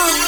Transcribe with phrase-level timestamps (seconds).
[0.00, 0.27] Oh.